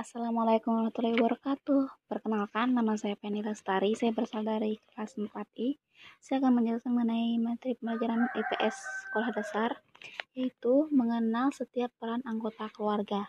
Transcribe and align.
Assalamualaikum 0.00 0.80
warahmatullahi 0.80 1.12
wabarakatuh. 1.20 2.08
Perkenalkan, 2.08 2.72
nama 2.72 2.96
saya 2.96 3.20
Penny 3.20 3.44
Lestari. 3.44 3.92
Saya 3.92 4.16
berasal 4.16 4.48
dari 4.48 4.80
kelas 4.96 5.20
4I. 5.20 5.76
Saya 6.24 6.40
akan 6.40 6.56
menjelaskan 6.56 6.96
mengenai 6.96 7.36
materi 7.36 7.76
pelajaran 7.76 8.24
IPS 8.32 8.80
sekolah 8.80 9.28
dasar, 9.36 9.84
yaitu 10.32 10.88
mengenal 10.88 11.52
setiap 11.52 11.92
peran 12.00 12.24
anggota 12.24 12.72
keluarga. 12.72 13.28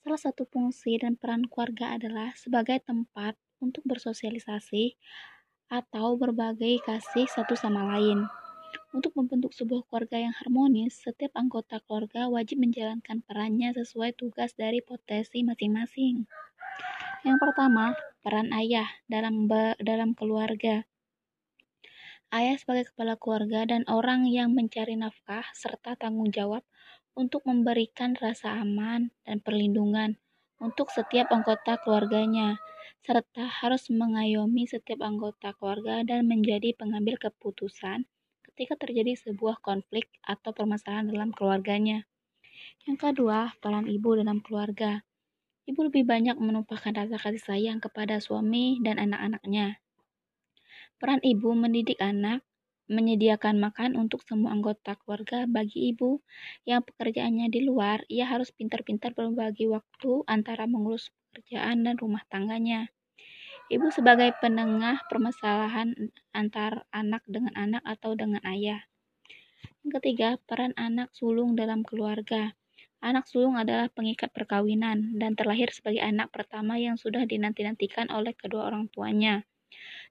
Salah 0.00 0.16
satu 0.16 0.48
fungsi 0.48 0.96
dan 0.96 1.20
peran 1.20 1.44
keluarga 1.44 1.92
adalah 2.00 2.32
sebagai 2.32 2.80
tempat 2.80 3.36
untuk 3.60 3.84
bersosialisasi 3.84 4.96
atau 5.68 6.16
berbagi 6.16 6.80
kasih 6.80 7.28
satu 7.28 7.52
sama 7.52 7.84
lain. 7.84 8.24
Untuk 8.90 9.14
membentuk 9.14 9.54
sebuah 9.54 9.86
keluarga 9.86 10.18
yang 10.18 10.34
harmonis, 10.34 10.98
setiap 10.98 11.30
anggota 11.38 11.78
keluarga 11.86 12.26
wajib 12.26 12.58
menjalankan 12.58 13.22
perannya 13.22 13.70
sesuai 13.70 14.18
tugas 14.18 14.50
dari 14.58 14.82
potensi 14.82 15.46
masing-masing. 15.46 16.26
Yang 17.22 17.38
pertama, 17.38 17.94
peran 18.18 18.50
ayah 18.50 18.90
dalam 19.06 19.46
dalam 19.78 20.18
keluarga. 20.18 20.90
Ayah 22.34 22.58
sebagai 22.58 22.90
kepala 22.90 23.14
keluarga 23.14 23.62
dan 23.62 23.86
orang 23.86 24.26
yang 24.26 24.58
mencari 24.58 24.98
nafkah 24.98 25.46
serta 25.54 25.94
tanggung 25.94 26.34
jawab 26.34 26.66
untuk 27.14 27.46
memberikan 27.46 28.18
rasa 28.18 28.58
aman 28.58 29.14
dan 29.22 29.38
perlindungan 29.38 30.18
untuk 30.58 30.90
setiap 30.90 31.30
anggota 31.30 31.78
keluarganya, 31.78 32.58
serta 33.06 33.46
harus 33.46 33.86
mengayomi 33.86 34.66
setiap 34.66 35.00
anggota 35.06 35.54
keluarga 35.54 36.02
dan 36.02 36.26
menjadi 36.26 36.74
pengambil 36.74 37.16
keputusan 37.22 38.10
ketika 38.60 38.76
terjadi 38.76 39.16
sebuah 39.16 39.64
konflik 39.64 40.12
atau 40.20 40.52
permasalahan 40.52 41.08
dalam 41.08 41.32
keluarganya. 41.32 42.04
Yang 42.84 43.08
kedua, 43.08 43.56
peran 43.56 43.88
ibu 43.88 44.20
dalam 44.20 44.44
keluarga. 44.44 45.00
Ibu 45.64 45.88
lebih 45.88 46.04
banyak 46.04 46.36
menumpahkan 46.36 46.92
rasa 46.92 47.16
kasih 47.16 47.40
sayang 47.40 47.80
kepada 47.80 48.20
suami 48.20 48.76
dan 48.84 49.00
anak-anaknya. 49.00 49.80
Peran 51.00 51.24
ibu 51.24 51.56
mendidik 51.56 52.04
anak, 52.04 52.44
menyediakan 52.84 53.56
makan 53.56 53.96
untuk 53.96 54.20
semua 54.28 54.52
anggota 54.52 54.92
keluarga 55.00 55.48
bagi 55.48 55.96
ibu 55.96 56.20
yang 56.68 56.84
pekerjaannya 56.84 57.48
di 57.48 57.64
luar, 57.64 58.04
ia 58.12 58.28
harus 58.28 58.52
pintar-pintar 58.52 59.16
berbagi 59.16 59.72
waktu 59.72 60.20
antara 60.28 60.68
mengurus 60.68 61.08
pekerjaan 61.32 61.80
dan 61.88 61.96
rumah 61.96 62.28
tangganya. 62.28 62.92
Ibu 63.70 63.86
sebagai 63.94 64.34
penengah 64.42 65.06
permasalahan 65.06 65.94
antar 66.34 66.90
anak 66.90 67.22
dengan 67.30 67.54
anak 67.54 67.86
atau 67.86 68.18
dengan 68.18 68.42
ayah. 68.42 68.82
Yang 69.86 70.02
ketiga, 70.02 70.42
peran 70.42 70.74
anak 70.74 71.14
sulung 71.14 71.54
dalam 71.54 71.86
keluarga. 71.86 72.50
Anak 72.98 73.30
sulung 73.30 73.54
adalah 73.54 73.86
pengikat 73.86 74.34
perkawinan 74.34 75.14
dan 75.22 75.38
terlahir 75.38 75.70
sebagai 75.70 76.02
anak 76.02 76.34
pertama 76.34 76.82
yang 76.82 76.98
sudah 76.98 77.22
dinanti-nantikan 77.22 78.10
oleh 78.10 78.34
kedua 78.34 78.66
orang 78.66 78.90
tuanya. 78.90 79.46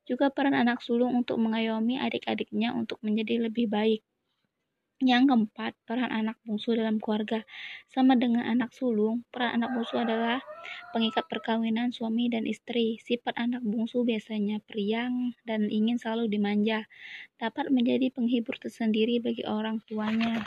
Juga 0.08 0.32
peran 0.32 0.56
anak 0.56 0.80
sulung 0.80 1.12
untuk 1.20 1.36
mengayomi 1.44 2.00
adik-adiknya 2.00 2.72
untuk 2.72 3.04
menjadi 3.04 3.52
lebih 3.52 3.68
baik. 3.68 4.08
Yang 5.00 5.32
keempat, 5.32 5.80
peran 5.88 6.12
anak 6.12 6.36
bungsu 6.44 6.76
dalam 6.76 7.00
keluarga. 7.00 7.48
Sama 7.88 8.20
dengan 8.20 8.44
anak 8.44 8.76
sulung, 8.76 9.24
peran 9.32 9.56
anak 9.56 9.72
bungsu 9.72 9.96
adalah 9.96 10.44
pengikat 10.92 11.24
perkawinan 11.32 11.96
suami 11.96 12.28
dan 12.28 12.44
istri. 12.44 13.00
Sifat 13.00 13.40
anak 13.40 13.64
bungsu 13.64 14.04
biasanya 14.04 14.60
periang 14.68 15.32
dan 15.48 15.72
ingin 15.72 15.96
selalu 15.96 16.28
dimanja, 16.28 16.84
dapat 17.40 17.72
menjadi 17.72 18.12
penghibur 18.12 18.60
tersendiri 18.60 19.24
bagi 19.24 19.48
orang 19.48 19.80
tuanya. 19.88 20.44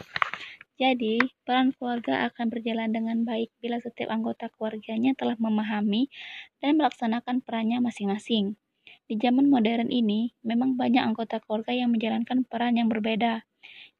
Jadi, 0.77 1.17
peran 1.49 1.73
keluarga 1.73 2.29
akan 2.29 2.53
berjalan 2.53 2.93
dengan 2.93 3.25
baik 3.25 3.49
bila 3.57 3.81
setiap 3.81 4.13
anggota 4.13 4.53
keluarganya 4.53 5.17
telah 5.17 5.41
memahami 5.41 6.13
dan 6.61 6.77
melaksanakan 6.77 7.41
perannya 7.41 7.81
masing-masing. 7.81 8.61
Di 9.09 9.17
zaman 9.17 9.49
modern 9.49 9.89
ini, 9.89 10.37
memang 10.45 10.77
banyak 10.77 11.01
anggota 11.01 11.41
keluarga 11.41 11.73
yang 11.73 11.89
menjalankan 11.89 12.45
peran 12.45 12.77
yang 12.77 12.93
berbeda. 12.93 13.49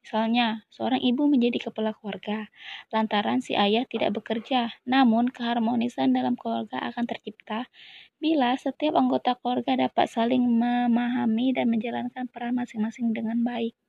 Misalnya, 0.03 0.67
seorang 0.67 0.99
ibu 0.99 1.31
menjadi 1.31 1.71
kepala 1.71 1.95
keluarga, 1.95 2.51
lantaran 2.91 3.39
si 3.39 3.55
ayah 3.55 3.87
tidak 3.87 4.11
bekerja. 4.19 4.75
Namun, 4.83 5.31
keharmonisan 5.31 6.11
dalam 6.11 6.35
keluarga 6.35 6.83
akan 6.91 7.07
tercipta 7.07 7.71
bila 8.19 8.51
setiap 8.59 8.99
anggota 8.99 9.39
keluarga 9.39 9.87
dapat 9.87 10.11
saling 10.11 10.43
memahami 10.43 11.55
dan 11.55 11.71
menjalankan 11.71 12.27
peran 12.27 12.51
masing-masing 12.59 13.15
dengan 13.15 13.39
baik. 13.47 13.79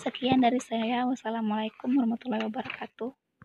Sekian 0.00 0.40
dari 0.40 0.60
saya. 0.64 1.04
Wassalamualaikum 1.04 1.92
warahmatullahi 1.92 2.48
wabarakatuh. 2.48 3.29